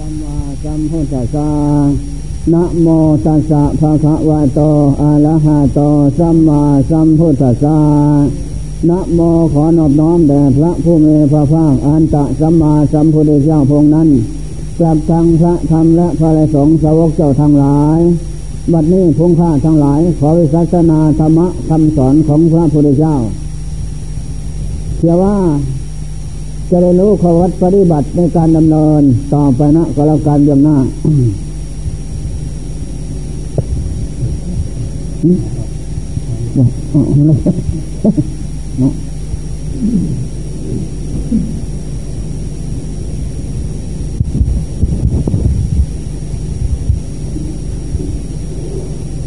[0.00, 1.50] สัมมาสัมพุทธัสสะ
[2.52, 2.88] นะโม
[3.26, 4.60] ตัสสะภะคะวะโต
[5.00, 5.80] อะระหะโต
[6.18, 7.78] สัมมาสัมพุทธัสสะ
[8.88, 9.20] นะโม
[9.52, 14.08] ขอนอบน้อมแด่พระผู้มีพระภาคอันตะสัมมาสัมพุทธเจ้าพงนั้น
[14.78, 18.00] กลับทางพระธรรมและพระสงฆ์สาวกเจ้าทั้งหลาย
[18.72, 23.16] บัดนี้พงข้าทั้งหลาย ขอวิสัชนาธรรมะคำสอนของพระพุทธเจ้า
[24.98, 25.36] เชื่อว่า
[26.72, 29.02] จะได้รู้ขวัตปฏิบัติในการดำเนิน
[29.34, 30.76] ต่อไปนะก็แล้วกันย่งหน้า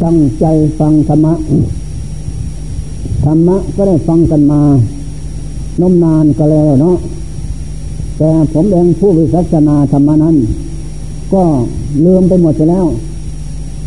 [0.02, 0.44] ตั้งใจ
[0.78, 1.34] ฟังธรรมะ
[3.24, 4.60] ธรรมะก็ได้ฟังกันมา
[5.80, 6.96] นมนานก็แล้วเนาะ
[8.18, 10.36] แต่ผมเองผู้วิสัชนาธรรมนั้น
[11.32, 11.42] ก็
[12.04, 12.86] ลืมไปหมดไปแล้ว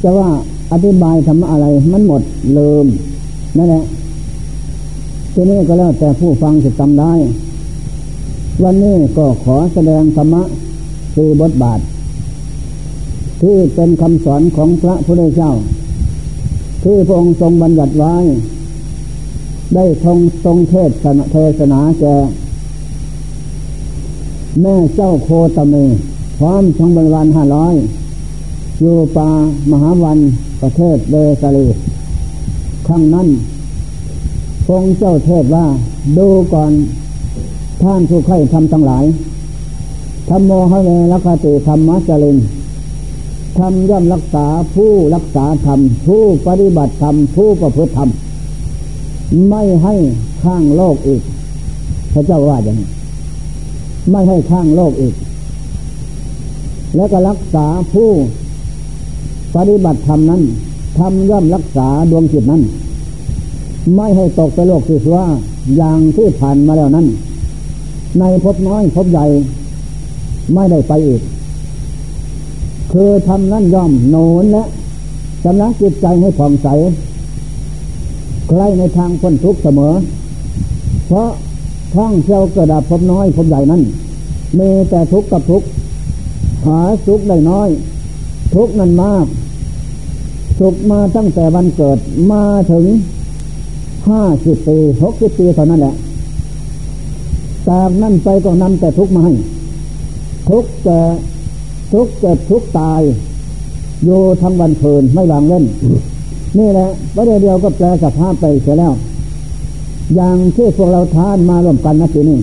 [0.04, 0.30] จะว่า
[0.72, 2.22] อธิบายธรรมะอะไรมันหมด
[2.58, 2.86] ลืม
[3.58, 3.84] นั่นแหละ
[5.34, 7.14] ทีนี้ก็แล้วแต่ผู้ฟังจะจำได้
[8.64, 10.44] วันนี้ก็ขอแสดงธรรมะ
[11.16, 11.80] คือบทบาท
[13.42, 15.52] ที่เป็นคำสอนของพระพุทธเจ้า
[16.84, 18.16] ที่พระองค์ทรงบัญญัติไว้
[19.76, 20.92] ได้ทรงทรงเทศ
[21.32, 22.16] เทศนาแก่
[24.62, 25.76] แม่เจ้าโคตเม
[26.40, 27.74] พร้อมทั้งบริวารห้าร้อย
[28.82, 29.30] อยู่ป่า
[29.72, 30.20] มหาวัน
[30.62, 31.66] ประเทศเดสลี
[32.88, 33.28] ครั้งนั้น
[34.66, 35.66] พงเจ้าเทศว่า
[36.18, 36.72] ดูก่อน
[37.84, 39.06] ท่านผู้ใครทำทั้งหลาย
[40.30, 42.38] ธรรมโมหะเวรคติธรรมะจริน
[43.58, 48.10] ทำย่อมรักษาผู้รักษาธรรม ผู้ปฏิบัติธรรม ผู้ประพฤติธรรม
[49.50, 49.96] ไม่ให้
[50.44, 51.22] ข้างโลกอีก
[52.14, 52.88] พระเจ้าว่าอย่างนี้
[54.12, 55.14] ไม่ให้ข้างโลกอีก
[56.96, 58.10] แล้วก็รักษาผู้
[59.56, 60.42] ปฏิบัติธรรมนั้น
[60.98, 62.62] ทำย่อมรักษาดวงจิตนั้น
[63.96, 65.26] ไม่ให้ตกไปโลกที่ว่า
[65.78, 67.08] อย่างที่ผ่านมาแล้วนั้น
[68.20, 69.26] ในพบน้อยพบใหญ่
[70.54, 71.22] ไม่ได้ไปอีก
[72.92, 74.64] คือทำนั้นย่อมโนนและ
[75.44, 76.68] ชำระจิตใจให้ผ่องใส
[78.48, 79.94] ใครในทางพ้นทุกข์เสมอ
[81.08, 81.30] เพราะ
[81.96, 83.82] ท่องเที่ยวกระดับพบน้อยพบใหญ่นั้น
[84.60, 85.68] มีแต่ทุกข์กับทุกข์
[86.66, 87.70] หาสุขได้น้อย
[88.56, 89.26] ทุกข์นั้นมาก
[90.60, 91.98] สุขมาตั้งแต่วันเกิด
[92.32, 92.86] มาถึง
[94.10, 95.96] ห้าสิบปีหกสิบปีเท่านั้นแหละ
[97.70, 99.34] จากนั้นไปก็นำแต่ทุกข์มาให้
[100.50, 101.02] ทุกข์แก่
[101.94, 103.02] ทุกข์เจ็บทุกข์ตาย
[104.06, 105.64] อยู่ทั้งวันเพลินไม่วางเล่น
[106.58, 108.94] นี่แหละประเดี๋ยวก็แปลสภาพไปเสียแล้ว
[110.16, 112.40] อย่างที่พวกเราทานมาร่วมกันนะทีนี้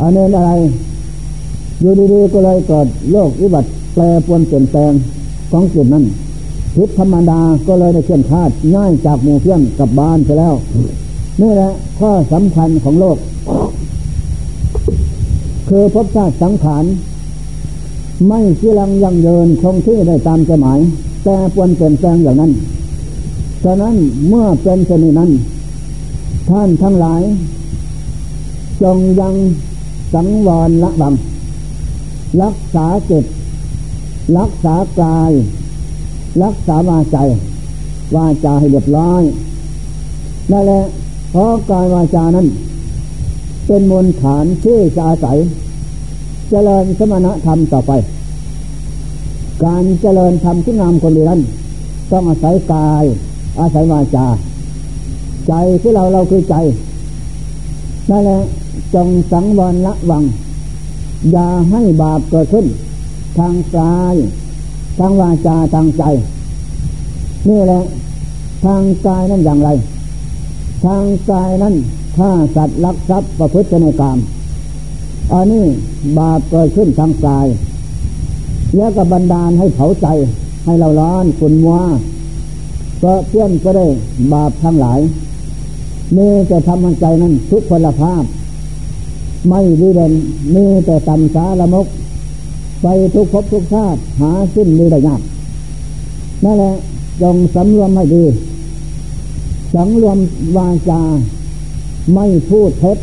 [0.00, 0.52] อันนี้อะไร
[1.80, 4.92] อยู่ดีๆก็เลยเกิดโรควิบัติแปรปวนเปลี่ยนแปลง
[5.50, 6.04] ของจิตนั้น
[6.74, 10.54] พิษธรรมดาก็เลยได้เคลื่อนคาดง่ายจากหมู่เพื่อนกับบ้านไปแล้ว
[11.40, 13.16] นี่แหละข้อสำคัญของโลก
[15.68, 16.84] คือพบชาติสังขาร
[18.28, 20.80] ไม่ี่ลังยังเยินคงที่ได้ตามใจหมาย
[21.24, 22.52] แต่ปวนเปลี่ยนแปลงอย่างนั้น
[23.64, 23.94] ฉะนั้น
[24.28, 25.30] เมื่อเป็นเช่นนั้น
[26.50, 27.22] ท่านทั้งหลาย
[28.82, 29.34] จงยัง
[30.14, 31.14] สังวรละวัง
[32.42, 33.24] รักษาจิต
[34.38, 35.32] รักษากาย
[36.42, 37.18] รักษาวาใจ
[38.16, 39.22] วาจาให้เรียบร้อย
[40.50, 40.82] นั่นแหละ
[41.30, 42.46] เพราะกายวาจานั้น
[43.66, 45.36] เป็นมูลฐานที่จะอาศัย
[46.50, 47.92] เจริญสมณธรรมต่อไป
[49.64, 51.40] การเจริญธรรมที่งามคนดีนั้น
[52.10, 53.04] ต้องอาศัยกาย
[53.60, 54.26] อาศัยวาจา
[55.48, 56.56] ใจที่เราเราคือใจ
[58.10, 58.40] นั่นแหละ
[58.94, 60.24] จงสังวรละวัง
[61.32, 62.66] อย่าให้บาปเกิดขึ้น
[63.38, 64.14] ทางกาย
[64.98, 66.04] ทางวาจาทางใจ
[67.48, 67.82] นี่แหละ
[68.64, 69.70] ทางกายนั้นอย่างไร
[70.84, 71.74] ทางกายนั้น
[72.16, 74.18] ถ้าสัตว์ลักทรัพย์ประพฤติในกรรม
[75.32, 75.64] อันนี้
[76.18, 77.46] บาปเกิดขึ้นทางกาย
[78.76, 80.06] แล้วก็บันดาลให้เผาใจ
[80.64, 81.78] ให้เราร้อนขุนมัว
[83.02, 83.86] ก็เพื่อนก็ได้
[84.32, 85.00] บาปทั้งหลาย
[86.16, 88.24] มีแต่ทำให้ใจนั้นทุกพลภาพ
[89.48, 90.12] ไม่ดีเด่น
[90.54, 91.86] มีแต่ตำสาละมก
[92.82, 95.20] ไปทุกภพทุกชาติหาสิ้นมีได้ยาก
[96.44, 96.72] นั่นแหละ
[97.22, 98.24] จงสำรวมให้ดี
[99.74, 100.18] สังรวม
[100.56, 101.02] วาจา
[102.14, 102.98] ไม่พูดเท็จ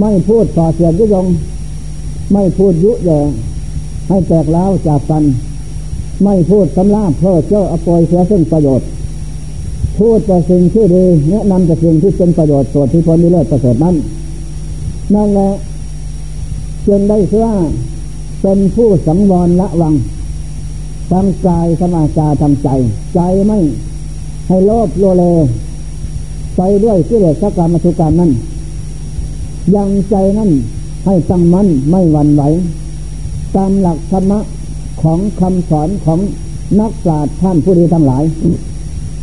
[0.00, 1.26] ไม่พูดต่อเสียดยุยง
[2.32, 3.20] ไม่พูดยุแย่
[4.08, 5.24] ให้แตกแล้วจากกัน
[6.24, 8.86] ไม่พูดสำลาบเพื่อเจ้าอปอยเสียซึ่งประโยชน์
[9.98, 13.96] พูดแต่สิ่งที่ดีแนะนำแต่สิ่งที่เป็นประโยชน์ส่วนที่พลมีเลิศประเสริฐนั้น
[15.14, 15.50] นั่นแหละ
[16.86, 17.48] จึงได้เชื่อ
[18.42, 19.94] เป็นผู้สังวรละวัง
[21.10, 22.68] ทั้งกายสมาจาทำใจ
[23.14, 23.58] ใจไม่
[24.48, 25.24] ให้โลภโลเล
[26.56, 28.30] ไปด้วยกิเลสกรรมทุกรรนั้น
[29.76, 30.50] ยังใจนั้น
[31.06, 32.42] ให้ตั้งมั่นไม่หวั่นไหว
[33.56, 34.40] ตามหลักธรรมะ
[35.02, 36.20] ของคำสอนของ
[36.80, 38.22] นักปราชญ์ท่านผู้ดีทั้งหลาย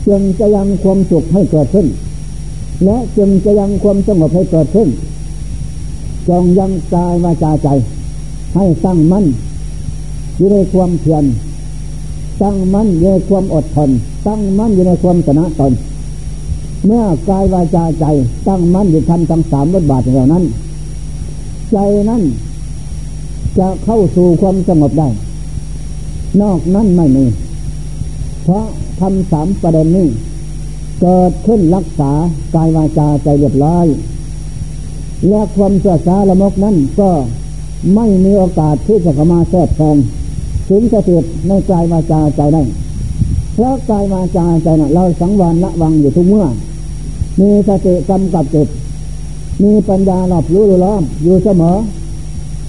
[0.08, 1.88] จึงจะยังความสุขให้เกิดขึ้น
[2.86, 4.90] และจึงจะยังความสงบให้เกิดขึ้น
[6.30, 7.68] จงยังกายวาจาใจ
[8.56, 9.26] ให้ตั้งมั่น
[10.38, 11.26] อยู่ในความเพียร
[12.42, 13.90] ตั้งมั่นอยู่ในความอดทน
[14.28, 15.74] ตั้งมั่นอยู่ในความชนะตน
[16.86, 18.06] เมื่อกายวาจาใจ
[18.48, 20.44] ตั้งมั่นอยู่ทำทั้งสามรถบาทเหล่านั้น
[21.72, 21.78] ใจ
[22.10, 22.22] นั้น
[23.60, 25.08] จะเข้าสู่ความสงบได้
[26.42, 27.26] นอกนั้นไม่มี
[28.44, 28.66] เพราะ
[29.00, 30.08] ทำสามประเด็นนี้
[31.02, 32.12] เกิดขึ้นรักษา
[32.56, 33.86] กายวาจาใจเรียบร้อย
[35.28, 37.10] และความเสื่อสาละมกนั้นก็
[37.96, 39.98] ไม่มีโอกาสที่จะเข้ามาแทรกแซง
[40.70, 42.64] ถึงจะติดในกายวาจาใจได้
[43.54, 46.46] เพราะกายวาจาใจนะ่ะเราสังวรละวังอยู่ทุกเมื่อ
[47.40, 48.68] มีสติกำกับจิต
[49.64, 51.78] มีปัญญาหลบรู้รู้ล้อมอยู่เสมอ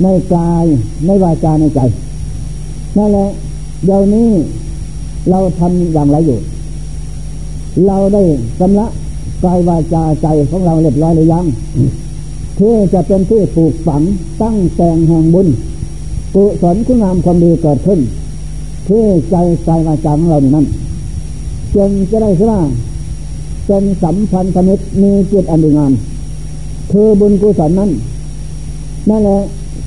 [0.03, 0.65] ในกาย
[1.07, 1.81] ในวาจาในใจ
[2.97, 3.29] นั่นแหละ
[3.85, 4.29] เดี๋ยวนี้
[5.29, 6.39] เราทำอย่างไรอยู่
[7.87, 8.23] เราได้
[8.61, 8.87] สำละ
[9.45, 11.45] กายวาจาใจของเราเรียบร้อยหรือยัง
[12.59, 14.03] ที่จะเป็นที่ปลูกฝัง
[14.43, 15.49] ตั้งแต่งแห่งบุญ
[16.35, 18.01] กุศลคุณงามความดีเกิดขึ้น
[18.89, 19.35] ที่ใจ
[19.65, 20.67] ใจวาจาของเรานี่นั่น
[21.75, 22.61] จึงจะได้ว่า
[23.67, 25.93] เป็นสัมพันธมิตรมีจิตอันดีงาม
[26.91, 27.91] คือบุญกุศลนั้น
[29.09, 29.41] นั่นแหละ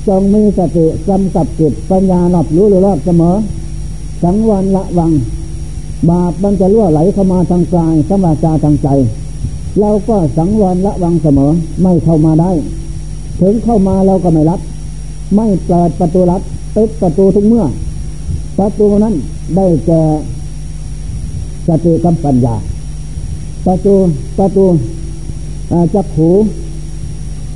[0.06, 3.34] จงมีสติกำกับจิตปัญญาหลับรู้หรู้รอบเสมอ
[4.24, 5.12] สังวันละวัง
[6.10, 8.88] บาปมันจะล่วไหลเข้ามาทางกายสมาจาทางใจ
[9.80, 12.50] เราก็สังวรละวังเสมอไม่เข้ามาได้
[13.40, 14.60] ถึงเข้ามาเราก็ไม่รับ
[15.36, 16.42] ไม่เปิดประตูรับ
[16.74, 17.64] ปิดประตูทุกเมื่อ
[18.58, 19.14] ประตูนั้น
[19.56, 20.02] ได้แก่
[21.66, 22.56] สติกำปัญญา
[23.66, 23.94] ประตู
[24.38, 24.64] ประตู
[25.94, 26.30] จักขู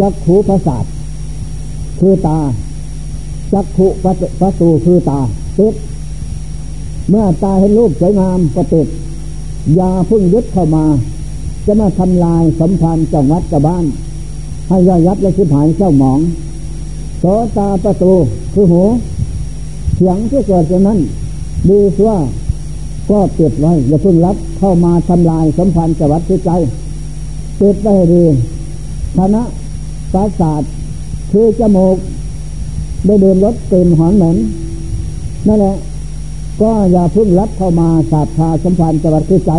[0.00, 0.84] จักขูประสาท
[2.00, 2.38] คือตา
[3.52, 3.86] จักขุ
[4.40, 5.18] ประตูคือตา
[5.58, 5.74] ติด
[7.08, 8.86] เมื่อตาเห็นรูปสวยงามก็ติด
[9.78, 10.84] ยาพึ่งยึดเข้ามา
[11.66, 13.84] จะมาทำลายสัมพันธ์จังวัดกับบ้าน
[14.68, 16.20] ให้ย่อยยับและชิบหายเจ้าหมอง
[17.18, 17.24] โส
[17.56, 18.12] ตาประตู
[18.54, 18.82] คือหู
[19.96, 20.98] เสียงที่เกิดจากนั้น
[21.68, 22.12] ดีสัว
[23.10, 26.50] ก็ปิดไว้อย่าเพิ่งรับเข้ามาทำลายสัมพันธ์จังวัดที่ใจ
[27.60, 28.24] ปิดไว้ให้ดี
[29.16, 29.42] คณะ
[30.12, 30.62] ประสาท
[31.30, 31.96] คือจมูก
[33.06, 34.36] ได้เดินรถกลิ่นหอมเหม็น
[35.46, 35.74] นั่นแหละ
[36.60, 39.52] ก็อย่าพึ่งรับเข้ามาสาบพาสัมพันธ์จังหวัดคือใจ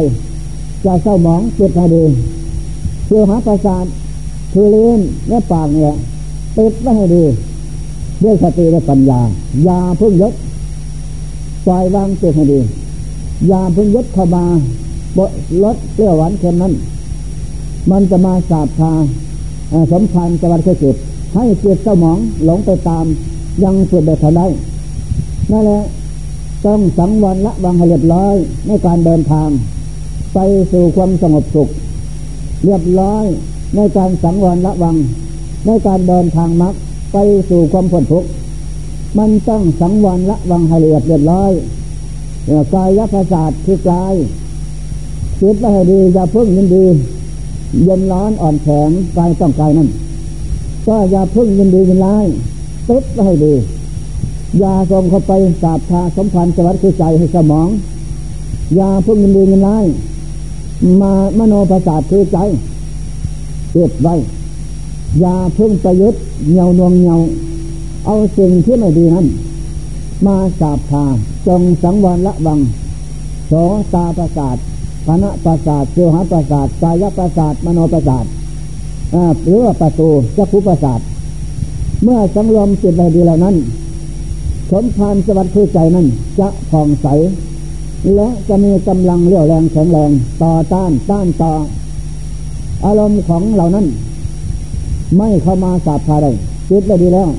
[0.86, 2.04] จะเศร้าหมองปิดให้ดี
[3.06, 3.86] เพื่อหาประสาท
[4.54, 5.00] คือเลี้ยน
[5.30, 5.94] และปากเนี่ย
[6.58, 7.24] ปิดไว้ให้ดี
[8.24, 9.20] ด้วยสติและปัญญา
[9.66, 10.34] อย่าพึ่งยึด
[11.66, 12.60] ปล่อยวางจิตให้ดี
[13.48, 14.46] อย่าพึ่งยึดเข้ามา
[15.18, 15.20] บ
[15.64, 16.74] รสเปรี้ยวหวานเค็มนั้น
[17.92, 18.92] มันจะมาสาบพา
[19.92, 20.96] สมพันธ์จังหวัดคือจิต
[21.34, 23.06] ให้จิตเศร้าหมองหลงไปตาม
[23.64, 24.46] ยังสุดเด็ดได้
[25.52, 25.80] นั่นแหละ
[26.66, 28.36] ต้องสังวรละวังให้เรียบร้อย
[28.68, 29.50] ในการเดินทาง
[30.34, 30.38] ไป
[30.72, 31.70] สู่ความสงบสุข
[32.66, 33.26] เรียบร้อย
[33.76, 34.96] ในการสังวรละวัง
[35.66, 36.74] ในการเดินทางมัก
[37.14, 37.18] ไป
[37.50, 38.30] สู่ความพ้นทุกข์
[39.18, 41.52] มันต้องสังวรละวังให้เรียบเรียบร้อย
[42.74, 44.14] กายประสาทคือกาย
[45.42, 46.86] จิตไปให้ดีอย่าพึ่งยินดี
[47.84, 49.90] เย็นร้อนอ่อนแข็งกายต้องกายนั่น
[50.88, 52.26] ก็อย่าพึ่งยินดียินร้าย
[52.90, 53.54] ติดไปให้ดี
[54.62, 57.70] ยาส่งเข้าไปสาบทาสมพันธ์สวัสดิ์คือใจให้สมอง
[58.80, 59.86] ยาพึ่งยินดียินร้าย
[61.02, 62.38] มามโนประสาทคือใจ
[63.72, 64.16] เก็บไว้
[65.24, 66.22] ยาพึ่งประยุทธ์
[66.54, 67.16] เงานวงเงา
[68.06, 69.26] เอาสิ่งที่ไม่ดีนั้น
[70.26, 71.06] มาสาบทา
[71.48, 72.60] จงสังวรละวัง
[73.48, 73.54] โส
[73.94, 74.58] ตาประสาท
[75.06, 78.26] คณะประสาทเชืหาประสาทกายประสาทมโนประสาท
[79.44, 81.00] หรือว่าประตูจักขุประสาท
[82.04, 83.56] เมื่อสังรวมจิตใดดีเหล่านั้น
[84.72, 86.08] สมภารสวัสดิ์คือใจนั้น
[86.40, 87.08] จะผ่องใส
[88.16, 90.12] และจะมีกำลังเรี่ยวแรงแข็งแรง
[90.42, 91.54] ต่อต้านต้านต่อ
[92.86, 93.86] อารมณ์ของเหล่านั้น
[95.18, 96.32] ไม่เข้ามาสาบพาได้
[96.70, 97.30] จิตได้ดีแล้ว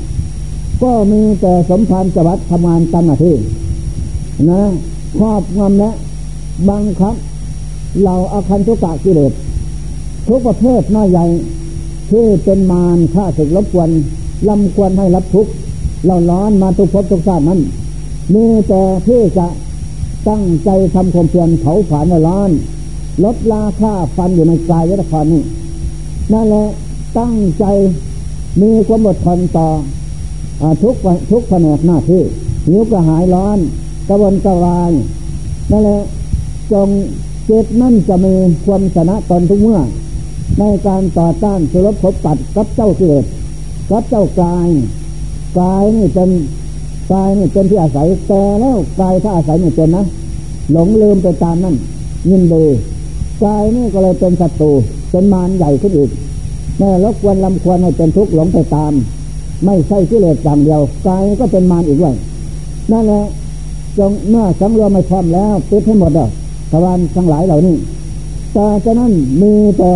[0.83, 3.35] ก็มีแต่สมภารสวัสดิ์ทำงานตามหน้าที่
[4.51, 4.63] นะ
[5.19, 5.91] ครอบงำและ
[6.69, 7.15] บังคับ
[8.05, 9.33] เราอาคันทุกะกิเลส
[10.29, 11.25] ทุกประเภทน้อยใหญ่
[12.11, 13.91] ที่เป็นมารฆ่าศึกรบกวน
[14.49, 15.51] ลำควรให้รับทุกข์
[16.07, 17.61] เราร้อนมาทุกภพทุกชาตินั้น
[18.35, 19.47] มีแต่ที่จะ
[20.29, 22.51] ตั้งใจทำความเพียรเผาผลาญร้อน
[23.25, 25.43] ลดลาค่าฟันอยู่ในกายยศครนี่
[26.33, 26.67] นั่นแหละ
[27.19, 27.65] ตั้งใจ
[28.63, 29.69] มีความอดทนต่อ
[30.83, 30.95] ทุก
[31.31, 32.23] ทุกแผนกหน้าที่
[32.67, 33.59] หิวกระหายร้อน
[34.09, 34.93] กระวนกระวาย
[35.71, 36.01] นั่นแหละ
[36.73, 36.89] จง
[37.47, 39.81] เจตนั่นจะมีความชนะตนทุกเมื่อ
[40.59, 43.25] ในการต่อต้านสุรบพบปัดกับเจ้าเกิด
[43.91, 44.69] กับเจ้ากาย
[45.59, 46.31] กายนี่เป็น
[47.13, 50.05] กายนี่เป็นที่อาศัยแต่แล้วกายถ้าอาศัยไม่เป็นนะ
[50.73, 51.77] หลงลืมไปตามนั่น
[52.29, 52.65] ยินดี
[53.45, 54.71] กายนี่ก็เลยเป็นศัตรู
[55.11, 56.11] เป็นมารใหญ่ขึ้นอีก
[56.79, 58.93] แม่รบกวนลำควรให้เป็นทุกข์หลงไปตาม
[59.65, 62.15] ไม่ใช่กิเลสอย่างเดียวกายก็เป็นมารอีกด้วย
[62.93, 63.25] นั่นแหละ
[63.99, 66.29] จงเมื่อสังรวมไม่พร้อมแล้วปิดให้หมดเลย
[66.71, 67.75] ทวารทั้งหลายเหล่านี้
[68.55, 69.93] แต่จะนั้นมีแต่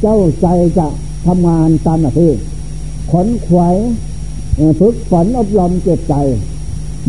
[0.00, 0.46] เจ้าใจ
[0.78, 0.86] จะ
[1.26, 2.30] ทำงานตามหน้าที่
[3.10, 3.76] ขนขวาย
[4.80, 6.14] ฝึกฝนอบรมเจ็บใจ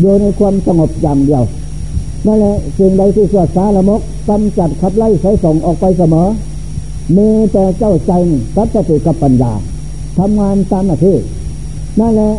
[0.00, 1.44] อยู่ในความสงบอย่างเดียว
[2.26, 6.26] นั่นแหละสิ่งใดที่สวดสารมกกำจัดขับไล่ใช้ส่งออกไปเสมอ
[7.16, 8.12] มีแต่เจ้าใจ
[8.56, 9.52] กับสติกับปัญญา
[10.18, 11.16] ทำงานตามหน้าที่
[12.00, 12.32] นั่นแหละ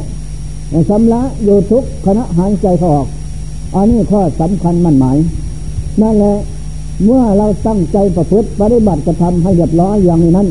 [0.90, 3.08] สำละอยู่ทุกขณะหายใจเขาออก
[3.76, 5.18] อันนี้ข้อสำคัญมั่นหมาย
[6.02, 6.36] นั่นแหละ
[7.06, 10.48] เมื่อเราตั้งใจประพฤติปฏิบัติกระทำให้เรียบร้อยอย่างนี้นั้น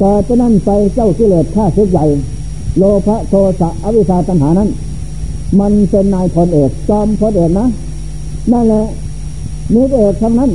[0.00, 2.04] ต่อจะนั่นไปเจ้ากิเลสข้าศึกใหญ่
[2.78, 4.68] โลภะโทสะอวิชชาตัณหานั้น
[5.60, 7.66] มันเป็นนายพลเอกจอมพลเอกนะ
[8.52, 8.84] นั่นแหละ
[9.74, 10.50] มีเอกทั้งนั้น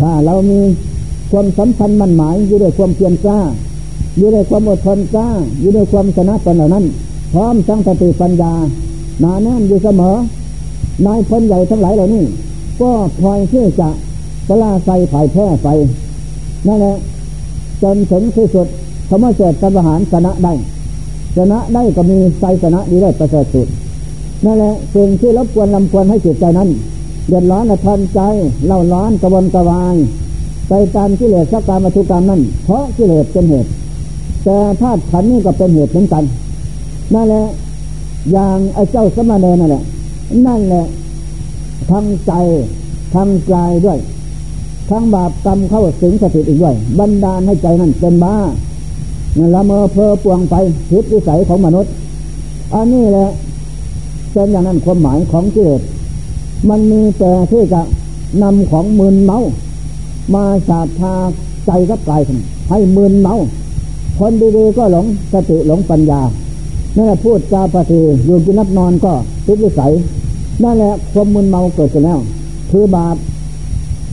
[0.00, 0.60] ถ้าเรามี
[1.30, 3.38] ความสำคัญมั่นหมายอยู่ด้วยความเพียรกล้า
[4.16, 5.28] อยู่ด้วยความอดทนกล้า
[5.60, 6.84] อยู่ด้วยความชนะตนเหล่านั้น
[7.32, 8.52] พร้อมทั้งสติปัญญา
[9.20, 10.14] หนาแน่นอยู่เสมอ
[11.06, 12.24] นายพลใหญ่ทั้งหลายเหล่านี้
[12.80, 12.90] ก็
[13.20, 13.88] พลอยที่อจะ
[14.48, 15.66] สลาไฟผ่ายแพ้ไฟ
[16.66, 16.96] นั่นแหละ
[17.82, 18.66] จนถึงที่สุด
[19.08, 20.52] ธรรมเสดกับหารชนะได้
[21.36, 23.68] ชนะได้ก็มีใจชนะดีได้ประเสริฐสุด
[24.44, 26.68] นั่นแหละสิ่งที่รบกวนลำควรให้จิตใจนั้น
[27.28, 28.20] เดือดร้อนและทันใจ
[28.66, 29.96] เล่าร้อนกระวนกระวาย
[30.68, 33.70] ไปตามกิเลสสักการมาทุกการนั่นเพราะกิเลสเป็นเหตุ
[34.44, 36.24] แต่ธาตุขันนี่ก็เป็นเหตุเหมือนกัน
[37.14, 37.44] นั่นแหละ
[38.32, 39.82] อย่างไอ้เจ้าสมณเณรนั่นแหละ
[40.46, 40.86] นั่นแหละ
[41.90, 42.32] ทั้งใจ
[43.14, 43.98] ทั้งกายด้วย
[44.90, 48.34] ทั้งบาปกรรมเข้าสิงสถิตอีกด้วย บันดาลให้ใจนั่นเป็นบ้า
[49.54, 50.54] ละเมอเพอปวงไป
[50.90, 51.92] ทิศวิสัยของมนุษย์
[52.74, 53.28] อันนี้แหละ
[54.32, 55.82] เป็นอย่างนั้นความหมายของกิเลส
[56.68, 57.80] มันมีแต่ที่จะ
[58.42, 59.38] นำของมืนเมา
[60.34, 61.14] มาสาธา
[61.66, 62.22] ใจกับกาย
[62.70, 63.34] ให้มืนเมา
[64.18, 66.20] คนดีๆก็หลงสติหลงปัญญา
[66.96, 69.12] นั่นแหละพูดจาปฏิอยู่กินนับนอนก็
[69.46, 69.92] ติดวิสัย
[70.62, 72.18] นั่นแหละความมึนเมาเกิดขึ้นแล้ว
[72.70, 73.16] คือบาป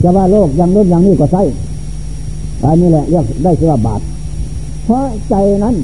[0.02, 1.42] จะว่าโลกย่างนู้นย่างนี้ก็ใช่
[2.64, 4.00] อันนี้แหละเรียกได้ชื่อว่าบาป
[4.84, 5.34] เพราะใจ
[5.64, 5.76] นั้น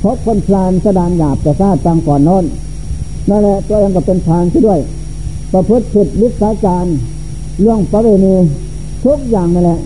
[0.00, 2.44] เพราะคนพลานสดานหยาบแต่ซาตังก่อนนอน
[3.28, 4.80] นั่นแหละตัวเองก็เป็นพลานที่ด้วย
[5.52, 6.86] ประพฤติผิดลิสาจาร
[7.60, 8.34] เรื่องประเวณี
[9.04, 9.80] ทุกอย่างนั่นแหละ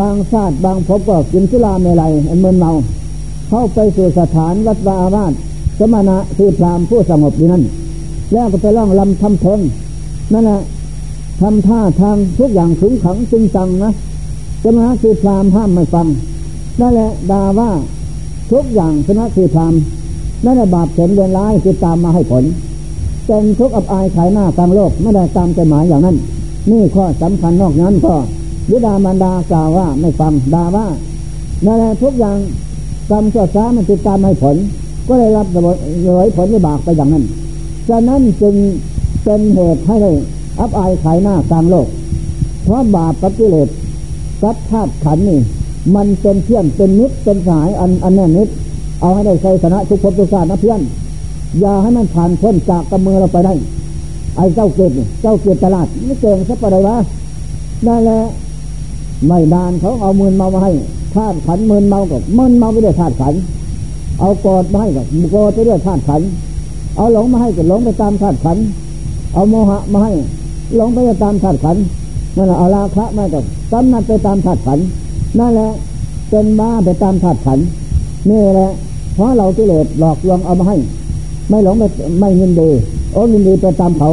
[0.00, 2.72] บางชาติบางพบก็กินสุราเมลัยอันเมึนเมา
[3.48, 5.32] เข้าไปสู่สถานวัดวาอาวาส
[5.78, 7.62] สมณะที่พรามผู้สงบอยู่นั่น
[8.32, 9.60] แล้วก็ไปล่องลำทำเพลง
[10.32, 10.60] นั่นแหละ
[11.40, 13.90] ทำท่าทางทุกอย่างขึงขังจริงจังนะ
[14.62, 16.06] สมณะคือพรามห้ามไม่ฟัง
[16.80, 17.70] นั่นแหละด่าว่า
[18.52, 19.74] ทุกอย่างสมณะคือพราม
[20.44, 22.44] นั่นแหละบาปเข็นเรียนร้ายติดตามมาให้ผล
[23.26, 26.16] เป็นทุกข์อับอายขายหน้ากลางโลกไม่ได้ตามใจหมายอย่างนั้น
[26.70, 28.14] นี่ข้อสำคัญนอกนั้นก็
[28.70, 30.86] ยุดามารดากล่าวว่าไม่ฟังด่าว่า
[31.66, 32.38] นั่นแหละทุกอย่าง
[33.10, 34.56] กรรมชั่วช้ามันติดตามให้ผล
[35.06, 35.46] ก็ได้รับ
[36.04, 37.24] เลยผลในบากไปอย่างนั้น
[37.88, 38.54] ฉะนั้นจึง
[39.24, 39.96] เป็นเหตุให้
[40.60, 41.88] อับอายขายหน้ากลางโลก
[42.64, 43.68] เพราะบาปกับกิเลส
[44.42, 45.40] กับธาตุขันนี่
[45.94, 48.48] มันเป็นเพื่อนเป็นนิดเป็นสายอันอันแน่นิด
[49.00, 50.80] เอาให้ได้ใช้ชนะทุกภพทุกชาตินะเพื่อน
[51.60, 53.54] อย่าให้มันผ่านพ้นจากกำมือเราไปได้
[54.36, 54.90] ไอ้เจ้าเกศ
[55.22, 56.98] เจ้าเกศตลาดไม่เก่งสักประเดี๋ยว
[57.86, 58.20] นั่นแหละ
[59.26, 60.72] ไม่นานเขาเอามือเมามาให้
[61.14, 63.34] ธาตุขันมือเมากับมือเมาไปด้วยธาตุขัน
[64.20, 66.22] เอากอดมาให้กับกอดไปด้วยธาตุขัน
[66.96, 68.58] เอาหลงมาให้ก็หลงไปตามธาตุขัน
[69.34, 70.12] เอาโมหะมาให้
[70.76, 71.76] หลงไปตามธาตุขัน
[72.36, 73.40] นั่นแหละเอาราคะมาก็
[73.72, 74.78] กำนัดไปตามธาตุขัน
[75.38, 75.70] นั่นแหละ
[76.30, 77.58] เป็นบ้าไปตามธาตุขัน
[78.30, 78.70] นี่แหละ
[79.14, 80.76] เพราะเรากิเลสหลอกลวงเอามาให้
[81.48, 81.88] ไม่หลงไม่
[82.20, 82.68] ไม่ยินดี
[83.12, 84.10] โอ้ยินดีไปตามเขา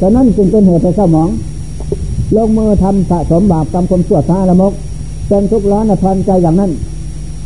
[0.00, 1.28] ฉะนั้นจึงเป็นเหตุให้เศร้าหมอง
[2.36, 4.72] ลงมือทำสะสมบาปกรรมความชั่วช้าละมก
[5.28, 6.70] เป็นทุกข์ร้อนทนใจอย่างนั้น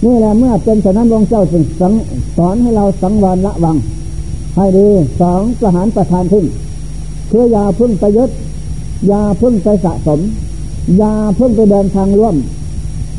[0.05, 1.65] นี่แหละเมื่อเป็นฉะนั้นวงเจ้าจึง
[2.37, 3.77] สอนให้เราสังวรละวัง
[4.57, 4.87] ให้ดี
[5.21, 6.45] สองประหารประทานทิ้ง
[7.31, 8.31] คืออย่าพึ่งไปยึด
[9.09, 10.21] อย่าพึ่งไปสะสม
[10.99, 12.37] อย่าพึ่งไปเดินทางร่วม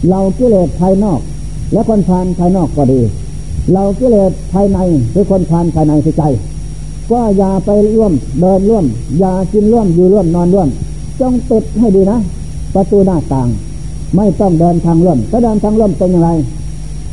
[0.10, 1.20] เรากิเลสภายนอก
[1.74, 3.02] และคนพานภายนอกก็ดี
[3.74, 4.80] เรากิเลสภายใน
[5.12, 6.24] หรือคนพานภายในใจ
[7.12, 8.86] ก็อย่าไปร่วมเดินร่วม
[9.20, 10.70] อย่ากินร่วมอยู่ร่วมนอนร่วม
[11.20, 12.18] จงติดให้ดีนะ
[12.74, 13.48] ประตูหน้าต่าง
[14.16, 16.30] ไม่ต้องเดินทางร่วมถ้าเดินทางร่วมเป็นอย่างไร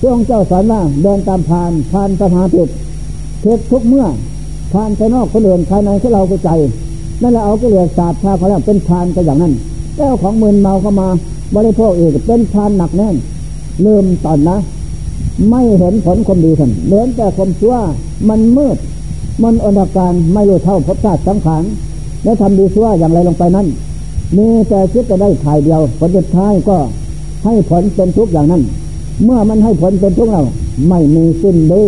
[0.01, 2.69] พระองค์เจ้าสอนว่าเดินตามพานพานสถาปิด
[3.41, 4.07] เทศทุกเมื่อ
[4.73, 6.51] ทานภายนอกคนอื่นภายในที่เราใจ
[7.23, 9.53] นั่นแหละเอากิเลสศาสตร์พาเขาแล้วเป็นทานก็อย่างนั้น
[9.97, 11.09] แล้วของมืนเมาเข้ามา
[11.57, 13.17] บริโภคอีกเป็นทานหนักแน่น
[13.85, 14.57] ลืมตอนนะ
[15.51, 17.75] ไม่เห็นผลความดีท่านเหมือนแต่ความชั่ว
[18.29, 18.77] มันมืด
[19.43, 21.63] มันอนการไม่รู้เท่าพบชาติสังขาร
[22.25, 23.67] แล้วทำดีชั่วอย่างไรลงไปนั้น
[24.37, 26.77] มีแต่คิดจะได้ถ่ายเดียวผลสุดท้ายก็
[27.45, 28.63] ให้ผลเป็นทุกอย่างนั้น
[29.25, 30.43] เมื่อมันให้ผลเป็นทุกเรา
[30.89, 31.83] ไม่มีสิ้นดี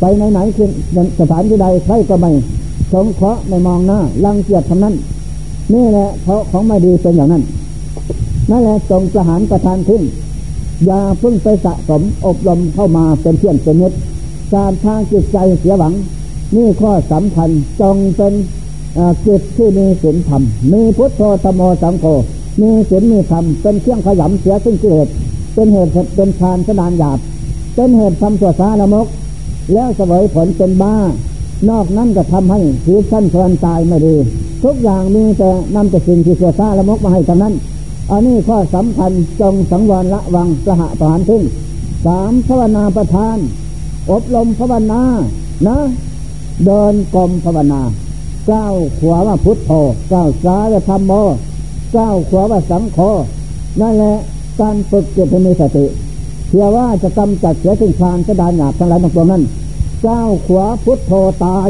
[0.00, 0.38] ไปไหนไหน
[1.20, 2.30] สถานที่ใดใครก็ไม่
[2.92, 4.94] สงเคราะห์ไม่มองหน้าลังเกียจทำนั้น
[5.74, 7.44] นี่แหละเพราะของไม่ดีเป็นอย่างนั้น
[8.50, 10.02] นั่นแหละจงประหารประทานทิ้ง
[10.86, 13.96] อย่าพึ่งไปสะสมอบรมเข้ามาเป็นเพื่อนเป็นมิตร
[14.54, 15.94] การทางจิตใจเสียหวัง
[16.56, 18.32] นี่ข้อสำคัญจงเป็น
[19.26, 22.04] จิตที่มีศีลธรรม มีพุทโธธรรมโอสังโฆ
[22.60, 25.08] มีศีลมีธรรมเป็นเครื่องขยำเสียซึ่งกิเลส
[25.54, 27.18] เป็นเหตุเป็นทานสนานหยาบ
[27.74, 29.06] เป็นเหตุทำสัวสาละมก
[29.72, 30.96] แล้วเสวยผลเป็นบ้า
[31.68, 34.14] นอกนั้นก็ทำให้ชีวิตชั้นเชิญตายไม่ดี
[34.64, 37.54] ทุกอย่างมีแต่นำแต่สิ่งที่เสียซาละมกมาให้ทั้งนั้น
[38.10, 41.42] อันนี้ข้อสำคัญจงสังวรละวังสหประหารทิ้ง
[42.06, 43.38] สามภาวนาประทาน
[44.10, 45.02] อบรมภาวนา
[45.66, 45.78] นะ
[46.64, 47.82] เดินกรมภาวนา
[48.50, 49.70] ก้าวขวาว่าพุทโธ
[50.12, 51.12] ก้าวซ้ายว่าธรรมโม
[51.96, 52.98] ก้าวขวาว่าสังโฆ
[53.80, 54.16] นั่นแหละ
[54.60, 55.86] การฝึกจิตให้มีสติ
[56.48, 59.42] เพื่อว่าจะกำจัดเสียถึงฌานจะดานหยาบทั้งหลายทั้งปวงนั้น
[60.06, 61.12] ก้าวขวาพุทโธ
[61.44, 61.68] ตาย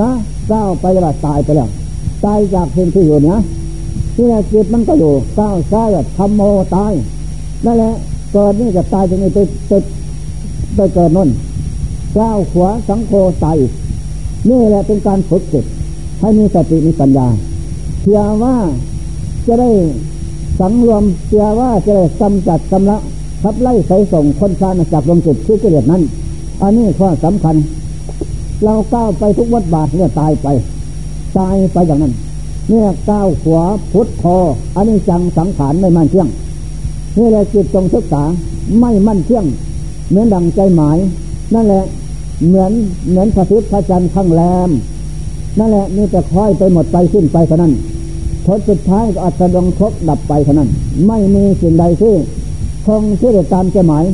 [0.00, 0.10] นะ
[0.52, 1.68] ก้าวไปล้วตายไปแล้ว
[2.24, 3.38] ตายจากเพนที่อยู่เนี้ย
[4.14, 6.40] ที่แรกจิตมันก็อยู่ก้าวซ้ายว่าธรรมโม
[6.76, 6.92] ตาย
[7.64, 7.92] นั่นแหละ
[8.32, 9.72] เกิดนี่จะตายจะนี่ไปไป
[10.74, 11.30] ไปเกิดนั่น
[12.18, 13.12] ก้าวขวาสังโฆ
[13.44, 13.58] ตาย
[14.48, 15.64] นี่แหละเป็นการฝึกจิต
[16.20, 17.26] ให้มีสติมีปัญญา
[18.00, 18.56] เชื่อว่า
[19.46, 19.70] จะได้
[20.60, 22.98] สังรวมเชื่อว่าจะได้กำจัดกำละ
[23.42, 26.02] ทับไล่ใส่ส่งคนชาณจากลมจิตที่กิเลสนั้น
[26.62, 27.56] อันนี้ข้อสำคัญ
[28.64, 30.48] เราก้าวไปทุกวัดบาทเนี่ยตายไป
[31.38, 32.12] ตายไปอย่างนั้น
[32.68, 34.36] เนี่ยก้าวขวาพุทธคอ
[34.76, 36.28] อันนี้จังสังขารไม่มั่นเที่ยง
[37.18, 38.22] นี่แหละจิตจงศึกษา
[38.80, 39.44] ไม่มั่นเที่ยง
[40.08, 40.98] เหมือนดังใจหมาย
[41.54, 41.84] นั่นแหละ
[42.46, 42.72] เหมือน
[43.08, 44.70] เหมือนพระศิษย์พระจันทร์ข้างแรม
[45.58, 47.72] นั่นแหละนี่จะค่อยไปหมดไปสิ้นไปเท่านั้น
[48.46, 50.68] ผลสุดท้ายก็อัตดงครบดับไปเท่านั้น
[51.06, 52.14] ไม่มีสิ่งใดที่
[52.86, 54.04] คงที่จะตามใจหมาย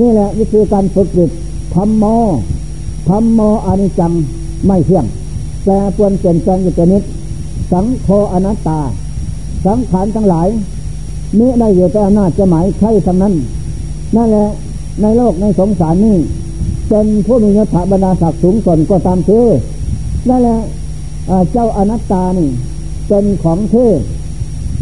[0.00, 1.30] นี่แหละวิธีการฝึกจิต
[1.74, 2.04] ธรรมโม
[3.08, 4.12] ธรรมโมอนิจัง
[4.66, 5.04] ไม่เที่ยง
[5.62, 7.02] แปรปวนเปลี่ยนแปลงอยู่แต่นิด
[7.72, 8.80] สังโฆอนัตตา
[9.66, 10.48] สังขารทั้งหลาย
[11.38, 13.34] นี้ได้อยู่แต่อำนาจจะหมายใช่ทั้งนั้น
[14.16, 14.48] นั่นแหละ
[15.02, 16.16] ในโลกในสงสารนี่
[16.88, 19.46] เป็นผู้มียศบรรดาศักดิ์สูงส่วนก็ตามเชื่อ
[20.28, 20.58] นั่นแหละ
[21.52, 22.48] เจ้าอนัตตานี่
[23.08, 23.98] เป็นของเทพ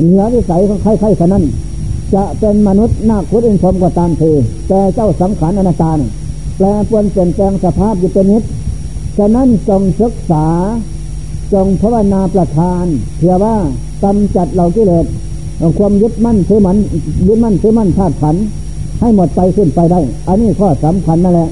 [0.04, 1.44] เหนือวิสัยของใครๆเท่านั้น
[2.14, 4.22] จะเป็นมนุษย์นาคุดอินพรมก็ตามเท
[4.68, 6.08] แต่เจ้าสังขารอนัตตานี่
[6.56, 8.42] แปลปวนเปลี่ยนแปลงสภาพอยู่เป็นนิด
[9.18, 10.46] ฉะนั้นจงศึกษา
[11.52, 12.84] จงภาวนาประทาน
[13.18, 13.56] เพื่อว่า
[14.04, 15.06] กำจัดเหล่ากิเลส
[15.78, 16.76] ความยึดมั่นถือมัน
[17.26, 18.36] ยึดมั่นถือมั่นธาตุขัน
[19.00, 21.48] ให้หมดไปขึ้นไปได้ อันนี้ข้อสำคัญนั่นแหละ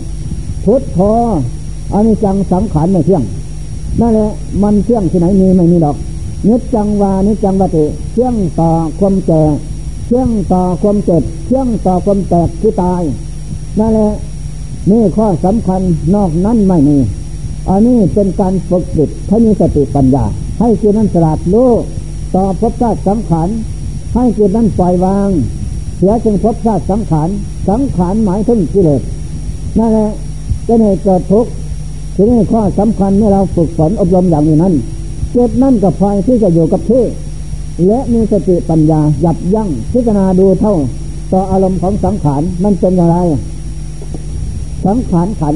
[0.65, 1.13] พุทธอ
[1.95, 3.23] อันนี้จังสังขารไม่เที่ยง
[4.01, 4.31] นั่นแหละ
[4.63, 5.97] มันเที่ยงที่ไหนมีไม่มีดอก
[6.49, 9.43] นิจจังวานิจจังวติเที่ยงต่อความแก่
[10.07, 13.03] เที่ยงต่อความเจ็บเที่ยงต่อความแตกที่ตาย
[13.79, 14.11] นั่นแหละ
[14.91, 15.81] นี่ข้อสำคัญ
[16.15, 16.97] นอกนั้นไม่มี
[17.71, 20.25] อันนี้เป็นการฝึกจิตให้มีสติปัญญา
[20.61, 21.71] ให้จิตนั้นสลาดรู้
[22.35, 23.49] ต่อภพชาติสังขาร
[24.15, 25.31] ให้จิตนั้นปล่อยวาง
[25.97, 27.29] เสียจึงภพชาติสังขาร
[27.69, 29.03] สังขารหมายถึงกิเลส
[29.79, 30.11] นั่นแหละ
[30.67, 31.51] จะให้เกิดทุกข์
[32.15, 34.75] ทีนี้ข้อสำคัญเมื่อเราฝึกฝนอบรมอย่างนี้นั้น
[35.33, 37.05] เจ็ดนั่นกับไฟที่จะอยู่กับที่
[37.87, 40.75] และมีสติปัญญาหยับยั้งพิจารณาดูเท่า
[41.33, 43.17] ต่ออารมณ์ของสังขารมันเป็นอย่างไร
[44.87, 45.55] สังขารขัน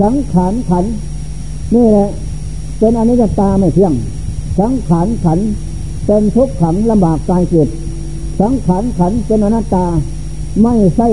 [0.00, 0.84] สังขารขัน
[1.74, 2.08] นี่แหละ
[2.78, 3.94] เป็นอนิจจตาไม่เที่ยง
[4.58, 5.38] สังขารขัน
[6.06, 7.68] เป็นทุกข์ขังลำบากกายจิต
[8.40, 9.86] สังขารขันเป็นอนัตตา
[10.62, 11.08] ไม่ใช่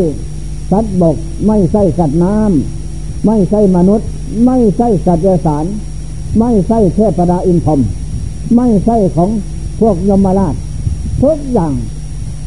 [0.71, 4.07] สัตว์บก ไม่ใช่สัตว์น้ำไม่ใช่มนุษย์
[4.45, 5.65] ไม่ใช่สัตว์สาร
[6.39, 7.79] ไม่ใช่เทพดาอินพรม
[8.55, 9.29] ไม่ใช่ของ
[9.79, 10.55] พวกยมราช
[11.23, 11.73] ทุกอย่าง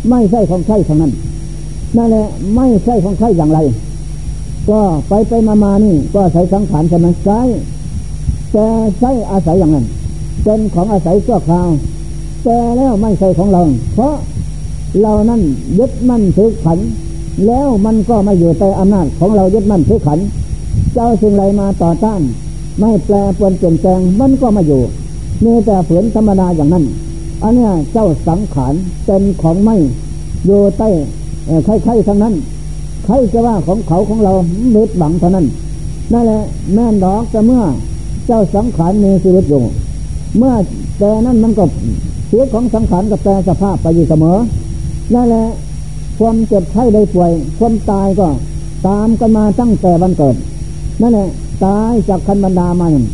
[0.08, 1.12] ไม่ใช่ของใช่ทั้งนั้น
[1.96, 3.58] นั่นแหละไม่ใช่ของใช่อย่างไร
[4.70, 7.40] ก็ไปไปมามานี่ ก็ใช้สังขารใช่ไหมใช้
[8.54, 9.86] แต่ใช้อาศัยอย่างนั้น
[10.44, 11.68] เป็นของอาศัยชั่วคราว
[12.44, 13.62] แต่แล้วไม่ใช่ของเรา
[13.94, 14.14] เพราะ
[15.02, 15.42] เรานั่น
[15.78, 16.78] ยึดมั่นถือขัน
[17.46, 20.18] แล้วมันก็ไม่อยู่ใต้อำนาจของเรายึดมั่นถือขัน
[20.94, 22.20] เจ้าสิ่งไรมาต่อต้าน
[22.80, 24.82] ไม่แปลปวนเปลี่ยนแปลงมันก็มาอยู่
[25.44, 26.84] มีแต่ฝืนธรรมดาอย่างนั้น
[27.42, 29.76] อันนี้เจ้าสังขารเป็นของไม่
[30.46, 30.88] อยู่ใต้
[31.64, 32.34] ใครๆทั้งนั้น
[33.04, 34.32] ใครจะว่าของเขาของเรา
[34.72, 35.46] เม็ดหวังเท่านั้น
[36.12, 36.40] นั่นแหละ
[36.74, 37.62] แม่นดอกแต่เมื่อ
[38.26, 39.62] เจ้าสังขารมีชีวิตอยู่
[40.36, 40.54] เมื่อ
[40.98, 41.64] แต่นั้นมันก็
[42.28, 44.36] ชีวิตของสังขารกับแปรสภาพไปอยู่เสมอ
[45.14, 45.46] นั่นแหละ
[46.18, 48.28] ความเจ็บไข้ได้ป่วย ความตายก็
[48.86, 50.36] ตามกันมาตั้งแต่วันเกิด
[51.00, 51.28] นั่นแหละ
[51.64, 53.04] ตายจากคันบรรดามาอย่าง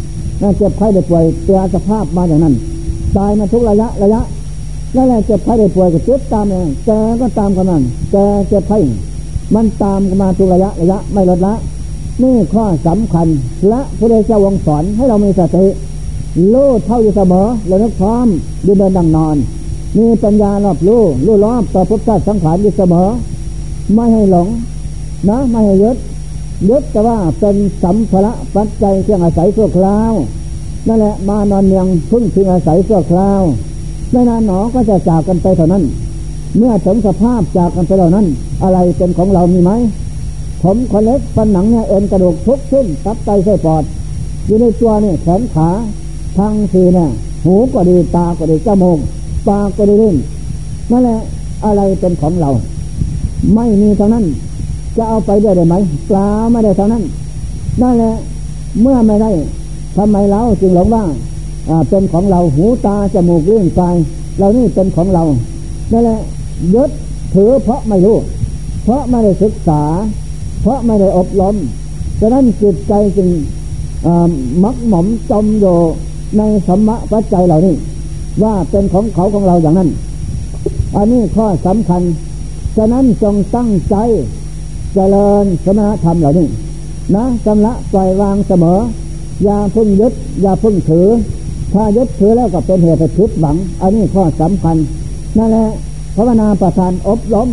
[0.42, 2.54] นั่นเจ็บไข้ได้ป่วยแปรสภาพมาอย่างนั้น
[3.16, 4.20] ตายมาทุกระยะระยะ
[4.96, 8.16] นั่นแหละเจ็บไข้ได้ป่วยก็เจ็บตามเองแกก็ตามกันนั่นแก
[8.48, 8.78] เจ็บไข้
[9.54, 11.54] มันตามกันมาทุกระยะระยะไม่ลดละ
[12.22, 13.28] นี่ข้อสำคัญ
[13.68, 15.66] และพระเจ้าวงสอนให้เรามีสติ
[16.52, 18.26] รู้เท่าอยู่เสมอและนึกพร้อม
[18.66, 19.36] ยืนเดินดังนอน
[19.98, 23.08] มีปัญญารอบรู้รู้รอบต่อพุทธสังขารอยู่เสมอ
[23.94, 24.48] ไม่ให้หลง
[25.28, 25.96] นะ ไม่ให้ยึด
[26.68, 30.12] ยึดแต่ว่าเป็นสัมภาระปัจจัยเครื่องอาศัยชั่วคราว
[30.88, 33.42] นั่นแหละมานอนเมียงพึ่งพิงอาศัยชั่วคราว
[34.12, 35.84] ไม่นานหนอก็จะจากกันไปเท่านั้น
[36.56, 38.26] เมื่อถึงสภาพจากกันไปเหล่านั้น
[38.62, 39.70] อะไรเป็นของเรามีไหม
[40.62, 43.84] ผมขนเล็กฟันหนังเนี่ยเอ็นกระดูกทุกชิ้นตับไตไส้ปอด
[44.46, 45.68] อยู่ในตัวเนี่ยแขนขา
[46.36, 47.08] ทางสีเนี่ย
[47.44, 48.98] หูก็ดีตาก็ดีจมูก
[49.48, 50.16] ปากก็ดีลิ้น
[50.90, 51.18] นั่นแหละ
[51.64, 52.50] อะไรเป็นของเรา
[53.54, 54.24] ไม่มีเท่านั้น
[54.96, 55.74] จะเอาไปได้ไหม
[56.08, 57.02] ปลาไม่ได้เท่านั้น
[57.82, 58.12] นั่นแหละ
[58.80, 59.30] เมื่อไม่ได้
[59.96, 61.04] ทำไมเราจึงหลงว่า
[61.88, 63.96] เป็นของเราหูตาจมูกลิ้นกาย
[64.38, 65.24] เรานี่เป็นของเรา
[65.92, 66.20] นั่นแหละ
[66.74, 66.90] ยึด
[67.34, 68.16] ถือเพราะไม่รู้
[68.84, 69.82] เพราะไม่ได้ศึกษา
[70.60, 71.54] เพราะไม่ได้อบรม
[72.20, 73.28] ฉะนั้นจิตใจจึง
[74.64, 75.66] มักหมอมจมโย
[76.36, 77.74] ในสมะปัจจัยเหล่านี้
[78.42, 79.88] ว่าเป็นของเขาของเราอย่างนั้น
[80.96, 82.02] อันนี้ข้อสำคัญ
[82.76, 83.96] ฉะนั้นจงตั้งใจ
[84.94, 86.46] เจริญสมณธรรมเหล่านี้
[87.14, 88.78] นะสำละปล่อยวางเสมอ
[89.44, 91.06] อย่าพึ่งยึด อย่าพึ่งถือ
[91.72, 94.76] ถ้ายึดถือแล้วก็เป็นเหตุผิดหวัง อันนี้ข้อสำคัญ
[95.38, 95.66] นั่นแหละ
[96.16, 97.48] ภาวนาประทานอบรม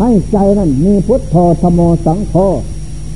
[0.00, 2.34] ให้ใจนั้นมีพุทโธธโมสังโฆ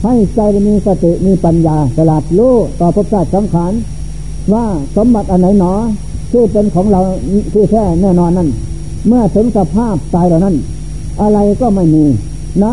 [0.04, 3.72] ให้ใจมีสติมีปัญญาสลัดรู้ต่อพระชาติสังขาร
[4.52, 4.64] ว่า
[4.96, 5.72] สมบัติอันไหนหนอ
[6.30, 7.00] ที่เป็นของเรา
[7.52, 8.48] ที่แท้แน่นอนนั่น
[9.06, 10.56] เมื่อถึงสภาพตายเหล่านั้น
[11.20, 12.04] อะไรก็ไม่มี
[12.62, 12.72] นะ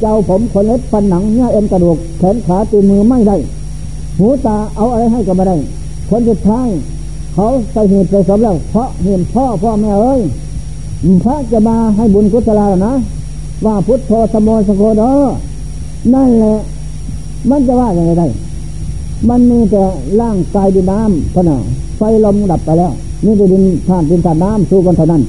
[0.00, 3.36] เจ้าผมขนเล็บฟันหนังเนื้อเอ็นกระดูกแขนขาตีมือไม่ได้
[4.18, 5.56] หูตาเอาอะไรให้ก็ไม่ได้
[6.10, 6.68] คนสุดท้าย
[7.34, 10.20] เขาใส่เหตุใส่สมแล้วเพราะเห็นพ่อพ่อแม่เอ้ย
[11.24, 12.94] พระจะมาให้บุญกุศลานะ
[13.66, 15.12] ว่าพุทโธสมโมสโคดอ
[16.14, 16.56] นั่นแหละ
[17.50, 18.28] มันจะว่าอย่างไรได้
[19.28, 19.82] มันมีแต่
[20.20, 21.60] ร่างกายดินน้ำเท่านั้น
[21.96, 22.92] ไฟลมดับไปแล้ว
[23.24, 25.22] นี่ดินผ่านดินผ่านน้ำสู้กันเท่านั้น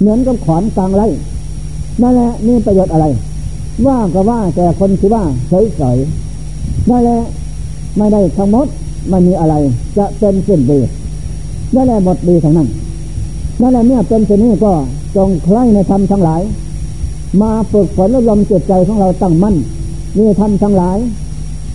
[0.00, 1.02] เหมือนกับขอนกลางไร
[2.02, 3.06] นั่นแหละนี่ประโยชน์อะไร
[3.86, 7.18] ว่าก็ว่าแต่คนที่ว่าเฉยๆนั่นแหละ
[7.96, 8.66] ไม่ได้ทั้งหมด
[9.08, 9.54] ไม่มีอะไร
[9.96, 10.78] จะเป็นเส้นดี
[11.74, 12.68] นั่นแหละหมดดีทั้งนั้น
[13.60, 14.72] นั่นแหละเนี่ยเป็นเช่นนี้ก็
[15.16, 16.40] จงใคร่ในธรรมทั้งหลาย
[17.42, 19.56] มาฝึกฝนอบรมจิตใจของเราตั้งมั่น
[20.16, 20.98] นี่ทำทั้งหลาย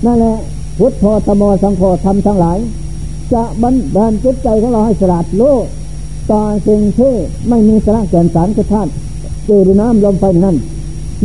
[0.06, 0.36] นั่นแหละ
[0.78, 2.58] พุทโธตโมสังโฆทำทั้งหลาย
[3.34, 5.64] จะบันดาลจิตใจของเราให้สลัดโลก
[6.32, 7.14] ต่อสิ่งที่
[7.50, 8.88] ไม่มีสาระแก่นสารกระทาด
[9.48, 10.56] จืดน้ำลมไฟนั่น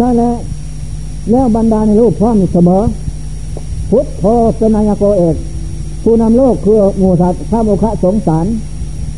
[0.01, 0.33] นั่นแหละ
[1.31, 2.83] แล้วบรรดาในรูปพร้อมเสมอ
[3.90, 4.24] พุทโธ
[4.57, 5.37] เป็นนายโกเอก
[6.03, 8.46] ผู้นำโลกคือหมูสัตว์ข้ามุขะสงสาร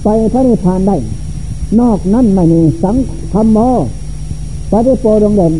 [0.04, 0.96] ไปพระนิพพานได้
[1.80, 2.96] นอกนั้นไม่มีสัง
[3.33, 3.59] คมโม
[4.70, 5.54] ปฏิโปดงเด่น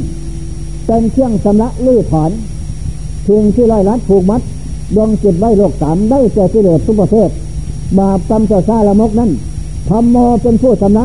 [0.87, 2.31] เป็นเครื่องสำระลื้อถอน
[3.25, 4.43] เพียงที่ร้อยลัดผูกมัด
[4.95, 7.29] ดวงจิตไว้โลกสามได้แก่กิเลสทุกประเภท
[7.99, 9.31] บาปกรรมเจ้าซาละมกนั้น
[9.89, 11.05] ธรรมโมเป็นผู้สำระ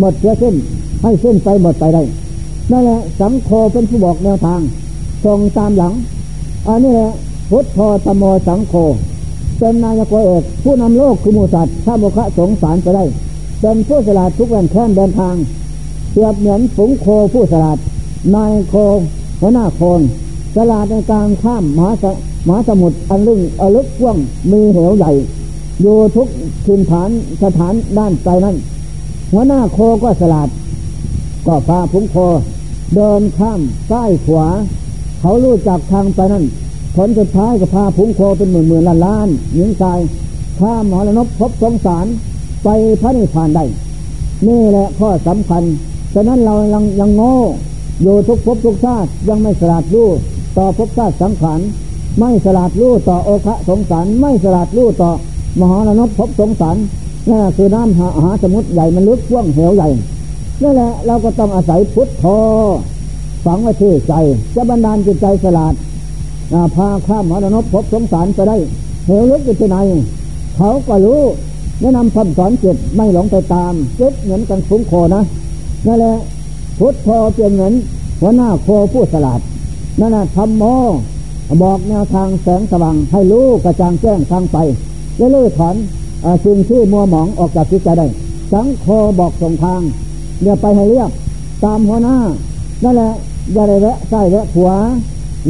[0.00, 0.54] หมดเสียสิ้น
[1.02, 2.02] ให้สิ้นไปหมดไปได้
[2.70, 4.60] นั่นแหละสังโฆเป็นผู้บอกแนวทาง
[5.24, 5.92] ทรงตามหลัง
[6.68, 7.10] อันนี้แหละ
[7.50, 7.66] พุทธ
[8.04, 8.74] ธรรมโมสังโฆ
[9.58, 13.04] เป็นนายกเอกผู้นำโลกคือมูสัตว์ข้าโมคะสงสารไปได้
[13.60, 15.34] เป็นผู้สลาดทุกแรงแค้นเดินทาง
[16.12, 17.78] เปรียบเหมือนฝูงโคผู้สลาด
[18.34, 18.74] นายโค
[19.40, 20.00] หัวหน้าโคน
[20.56, 22.04] สลาดในกลางข้ามมหาส
[22.46, 24.18] มหาสมุทรอันลึกอลึกกว้าง
[24.50, 25.12] มีเหวใหญ่
[25.80, 26.28] อยู่ทุก
[26.66, 27.10] ถิ่นฐาน
[27.42, 28.56] สถานด้านใจนั้น
[29.32, 30.48] หัวหน้าโคก็สลาด
[31.46, 32.16] ก็พาผงโค
[32.94, 34.46] เดินข้ามซ้ายขวา
[35.20, 36.44] เขารู้จักทางไปนั่น
[36.96, 39.98] ผลสุดท้ายก็พาผงโคเป็นหมื่นหมื่นล้านล้านหญิงชาย
[40.60, 42.06] ข้ามหอละนบพบสงสาร
[42.64, 42.68] ไป
[43.00, 43.64] พระนิพพานได้
[44.46, 45.62] นี่แหละข้อสำคัญ
[46.14, 47.34] ฉะนั้นเรายังยังโง่
[48.02, 50.08] อยู่ทุกภพทุกชาติยังไม่สลาดรู้
[50.56, 51.60] ต่อภพชาติสังขาร
[52.18, 55.10] ไม่สลาดรู้ต่อโอคะสงสารไม่สลาดรู้ต่อ
[55.60, 56.76] มหาลนพภพสงสาร
[57.28, 59.88] นั่นคือน้ำหาหาสมุทรใหญ่มันลึกกว้างเหวใหญ่
[60.62, 62.24] นั่นแหละเราก็ต้องอาศัยพุทธโธ
[63.44, 64.12] ฝังไว้ที่ใจ
[64.54, 65.74] จะบันดาลจิตใจสลาด
[66.76, 68.56] พาข้ามมหานพภพสงสารไปได้
[69.06, 69.76] เหวลึกอยู่ที่ไหน
[70.56, 71.20] เขาก็รู้
[71.80, 75.22] แนะนำคำสอนจิตไม่หลงไปตามจิตเหมือนกันฟุ้งโคนะ
[75.86, 76.14] นั่นแหละ
[76.78, 77.74] พุทธโธเป็นเหมือน
[78.20, 79.40] หัวหน้าโคผู้สลาด
[80.00, 80.64] นั่นแหละธรรมโม
[81.62, 84.56] บอกแนวทางแสงสว่างให้รู้กระจ่างแจ้งทางไป
[85.18, 85.76] จะลื้อถอน
[86.44, 88.06] สิ่งที่มัวหมองออกจากจิตใจได้
[88.52, 88.86] สังโฆ
[89.18, 89.80] บอกส่งทาง
[90.42, 91.10] เดี๋ยวไปให้เรียบ
[91.64, 92.16] ตามหัวหน้า
[92.84, 93.10] นั่นแหละ
[93.52, 94.76] อย่าได้แวะใส่แวะขวา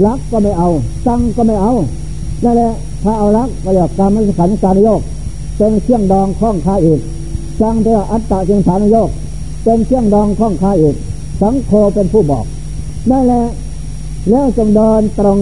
[0.05, 0.69] ลักก็ไม่เอา
[1.07, 1.73] ตั้งก็ไม่เอา
[2.45, 2.71] นั่นแหละ
[3.03, 5.01] ถ้าเอารักก็เรียกการมันขันการโยก
[5.57, 7.01] เป็นเครื่องดองข้องคาอีก
[7.61, 9.11] จังเถอะอัตตาจึงฐานโยก
[9.65, 10.97] เป็นเครื่องดองข้องคาอีก
[11.41, 12.45] สังโฆเป็นผู้บอก
[13.11, 13.45] นั่นแหละ
[14.31, 15.39] แล้วจงเดินตรง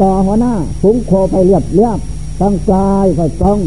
[0.00, 1.98] ต่อหัวหน้าฝูงโคไปเรียบเรียบ
[2.40, 3.58] ทั้งกายก็ตรง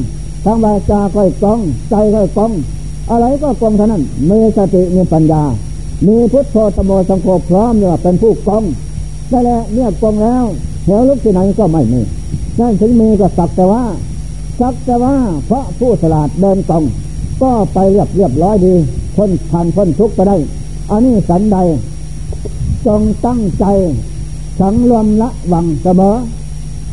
[0.46, 2.52] ทั้งวาจาก็ตรงใจก็ตรง
[3.10, 5.44] อะไรก็ตรงเท่านั้นมีสติมีปัญญา
[6.08, 8.64] มีพุทโธตโมสังโฆพร้อมเนี่ยเป็นผู้กอง
[9.32, 10.44] นั่นแหละเนี่ยกองแล้ว
[10.86, 12.02] เหวลุกที่ไหนก็ไม่มี
[12.60, 13.84] นั่นถึงมีก็สักแต่ว่า
[14.60, 16.84] สักแต่ว่าเพราะผู้สลาดเดินตรง
[17.42, 18.74] ก็ไปเรียบเรียบร้อยดี
[19.16, 20.38] พ้นผ่านพ้นทุกข์ไปได้
[20.92, 21.58] อันนี้สันใด
[22.88, 23.66] จงตั้งใจ
[24.60, 26.16] สังรวมละวังเสมอ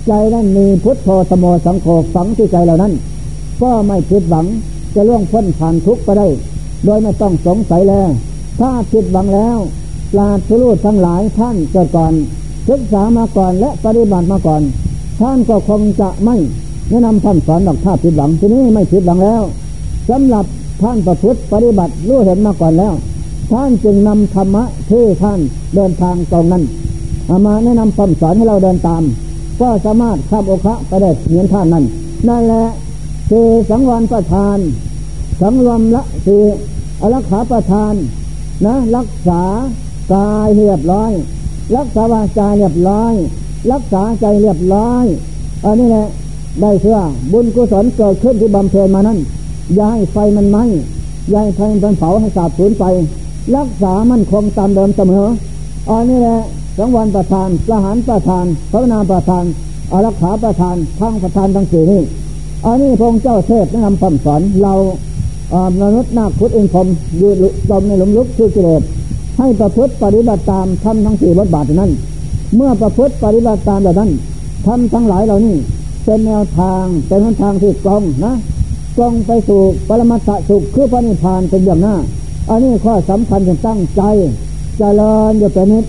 [0.06, 2.92] ใจนั้นมีพุทโธสมโมสังโฆฝังที่ใจเหล่านั้น
[3.62, 4.46] ก็ไม่ผิดหวัง
[4.94, 6.26] จะล่วงพ้นผ่านทุกข์ไปได้
[6.84, 8.08] โดยไม่ต้องสงสัยแล้ว
[8.58, 9.58] ถ้าผิดหวังแล้ว
[10.12, 12.12] ปราชญ์ทั้งหลายท่านเกิดก่อน
[12.68, 14.62] ศึกษามาก่อนและปฏิบัติมาก่อน
[15.20, 16.36] ท่านก็คงจะไม่
[16.88, 19.42] แนะนำท่านสอนดอกท่าผิดหวังทีนี้ไม่ผิดหวังแล้ว
[20.10, 20.44] สำหรับ
[20.82, 22.94] ท่านประพฤติปฏิบัติรู้เห็นมาก่อนแล้ว
[23.52, 25.40] ท่านจึงนำธรรมะที่ท่าน
[25.74, 26.62] เดินทางตรงนั้น
[27.46, 29.02] มาแนะนำคำสอนให้เราเดินตาม
[29.60, 31.84] ก็สามารถข้ามโอคะไปได้เหมือนท่านนั้น
[32.28, 32.64] นั่นแหละ
[33.30, 34.58] คือสังวรประทาน
[35.40, 36.42] สังรวมละคือ
[37.00, 37.94] อรักขาประทาน
[38.66, 39.42] นะ รักษา
[40.12, 41.12] กายเรียบร้อย
[41.76, 43.14] รักษาวาจาเรียบร้อย
[43.72, 45.04] รักษาใจเรียบร้อย
[45.64, 46.06] อันนี้แหละ
[46.60, 46.98] ได้เชื่อ
[47.32, 49.18] บุญกุศลเกิดขึ้นที่บำเพ็ญมานั้น
[49.78, 50.64] ย่าให้ไฟมันไหม้
[51.30, 52.84] อย่าให้ไฟมันเผาให้สาบสูญไป
[53.56, 55.26] รักษามันคงตามเดิมเสมอ
[55.90, 56.38] อันนี้แหละ
[56.78, 59.44] สังวันประทานประหารประทานพระนามประทาน
[59.92, 62.00] อารักขาประทานทั้งประทานทั้งสี่นี้
[62.66, 64.74] อันนี้พระองค์เจ้าเทศแนะนำคำสอนเรา
[65.82, 66.86] มนุษย์นาคุดเองผม
[67.20, 67.36] ยืน
[67.70, 68.82] จมในหลุมลุกชื่อกิเลส
[69.38, 71.90] ให้ประพฤติปฏิบัติตามทำทั้งสี่บทบาทนั้น
[72.56, 74.10] เมื่อประพฤติปฏิบัติตามแบบนั้น
[74.66, 75.54] ทำทั้งหลายเหล่านี้
[76.04, 78.32] เป็นแนวทางเป็นทางที่ตรงนะ
[78.96, 81.96] ตรงไปสู่ปรมัตถสุขคือพระนิพพานเป็นอย่างหน้า
[82.48, 84.02] อันนี้ข้อสำคัญจงตั้งใจ
[84.78, 85.84] เจริญอยู่เป็นนิด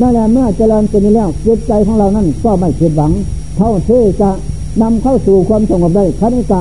[0.00, 3.12] นั่นแหละเมื่อเจริญเป็นแล้วจิตใจของเรานั้นก็ไม่ผิดหวัง
[3.56, 4.30] เท่าที่จะ
[4.82, 6.60] นำเข้าสู่ความสงบได้คณิกะ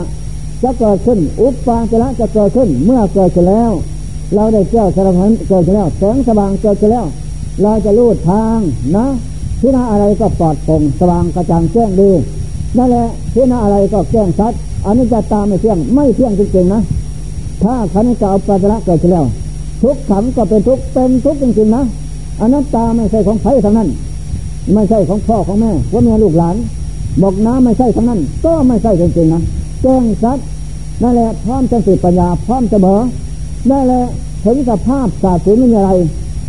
[0.64, 3.72] จะเกิดขึ้น อุปปาจระจะเกิดขึ้น เมื่อเกิดขึ้นแล้ว
[4.36, 7.06] เราได้เจ้าสารพันเกิดขึ้นแล้วแสงสว่างเกิดขึ้นแล้ว
[7.62, 8.60] เราจะรู้ทาง
[8.96, 9.06] นะ
[9.60, 12.12] ที่นาอะไรก็ปลอดโปร่งสว่างกระจ่างแจ้งดี
[12.78, 14.54] นั่นแหละที่นาอะไรก็แจ้งชัด
[14.86, 16.82] อันนี้จะตามไม่เที่ยง ไม่เที่ยงจริงๆนะ
[17.64, 19.26] ถ้าคณิกาอุปปาจระเกิดขึ้นแล้ว
[19.82, 21.84] ทุกขังก็เป็นทุกเป็นทุกจริงๆนะ
[22.40, 23.90] อันัตตาไม่ใช่ของใครทั้งนั้น
[24.74, 26.56] ไม่ใช่ของพ่อของแม่ว่าแม่ลูกหลาน
[27.22, 29.42] บอกน้ำไม่ใช่ทั้งนั้น ก็ไม่ใช่จริงๆนะ
[29.82, 30.38] แจ้งชัด
[31.04, 32.96] นั่นแหละพร้อมจะสืบปัญญาพร้อมจะเบอ
[33.70, 34.04] นั่นแหละ
[34.46, 35.92] ถึงสภาพศาสตร์สูไม่มีอะไร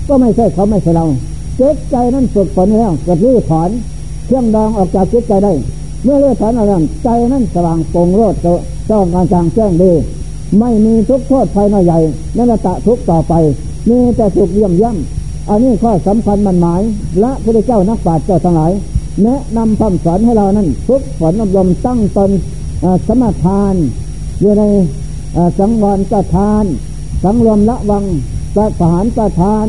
[0.09, 1.07] ก็ไม่ใช่เขาไม่ใช่เรา
[1.57, 3.71] เจ็บใจนั้นฝึกฝนแล้วกิดรื้อถอน
[4.27, 5.53] เครื่องดองออกจากจิตใจได้
[6.05, 6.73] เมื่อเลื่อถอนอะไร
[7.05, 8.35] ใจนั้นสว่างโปร่งโรด
[8.91, 9.93] จ้องการจางแจ้งดี
[10.59, 11.99] ไม่มีทุกโทษภายในใหญ่
[12.37, 13.33] นั่นตะทุกต่อไป
[13.89, 16.83] มีแต่สุขเยี่ยมย่ำอันนี้ข้อสำคัญมันหมาย
[17.23, 18.73] ละพระเจ้านักปราชญ์เจ้าทั้งหลาย
[19.23, 22.31] แนะนำคำสอนให้เรานั้นทุกฝนอบรมตั้งตน
[23.07, 23.75] สมทาน
[24.41, 24.63] อยู่ใน
[25.59, 26.65] สังวรประทาน
[27.25, 28.05] สังรวมละวัง
[28.55, 29.67] ประหารประทาน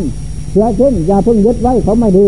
[0.52, 2.28] เสียเช่นอย่าเพิ่งยึดไว้เขาไม่ดี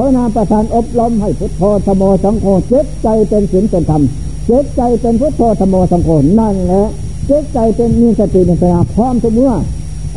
[0.00, 4.02] พราะนามประทานอบรมให้พุทโธธโมสังโฆเจ็ดใจเป็นศีลเป็นธรรม
[4.46, 6.84] เจ็ดใจเป็นพุทโธธโมสังโฆนั่นแหละ
[7.26, 9.52] เจ็ดใจเป็นมีสติเป็นปัญญาพร้อมทุกเมื่อ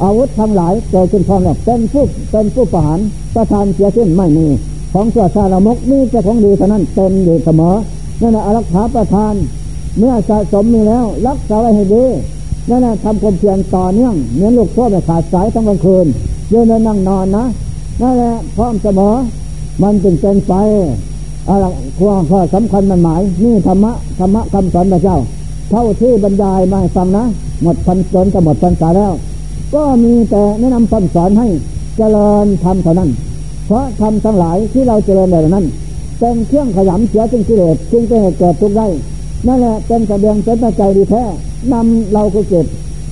[0.04, 3.00] อาวุธทั้งหลายเกิดขึ้นพร้อมแล้วเป็นผู้เป็นผู้ประหาร
[3.36, 4.48] ประทานเสียสิ้นไม่มี
[4.94, 7.76] ของเสือชาลมกมีแต่ของดีเท่านั้นเต็มอยู่เสมอ
[8.22, 9.34] นั่นแหละอารักขาประทาน
[9.98, 12.04] เมื่อสะสมมีแล้ว รักษาไว้ให้ดี
[12.70, 16.08] นั่นแหละทำความเพียรต่อเนื่องเหมือนลูกโซ่ไม่ขาดสายทั้งวันคืน
[16.52, 17.46] ยืนนั่งนอนนะ
[18.02, 19.14] นั่นแหละพร้อมเสมอ
[19.84, 20.54] มันจึงเป็นไป
[21.50, 21.66] อะไร
[22.00, 25.18] ความข้อสำคัญมันหมาย นี่ธรรมะธรรมะคำสอนพระเจ้า
[25.70, 27.24] เท่าที่บรรยายมาฟังนะ
[27.62, 29.14] หมดพันจนจะหมดพันสาแล้ว
[29.74, 31.48] ก็มีแต่แนะนำคำสอนให้
[31.98, 33.10] เจริญทำเท่านั้น
[33.66, 35.66] เพราะทำทั้งหลายที่เราเจริญแบบนั้น
[36.20, 38.88] เป็นเครื่องขยำเสียจึงกิเลสจึงจะเหตุเกิดทุกข์ได้
[39.48, 41.24] นั่นแหละเป็นกระเบียงเป็นใจดีแท้
[41.74, 42.66] นำเราก็เก็บ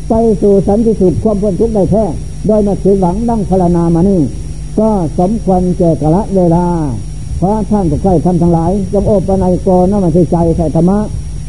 [0.10, 2.04] ไปสู่สันติสุขความพ้นทุกข์ได้แท้
[2.48, 4.20] โดยมาถือหวังดั้งพลานามานี่
[4.80, 4.90] ก็
[5.20, 6.66] สมควรแก่กละเวลา
[7.38, 11.00] เพราะท่านก็ใกล้ท่านทั้งหลายจงโอปนัยกรน้ำมันใจใส่ธรรมะ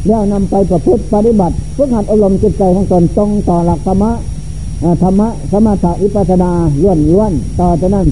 [0.07, 4.11] แล้วนำไปประพฤติปฏิบัติฝึกหัดอบรมจิตใจของตนตรงต่อหลักธรรมะ
[5.03, 8.05] ธรรมะสมถะอิปัสนาล้วนล้วนต่อจากนั้น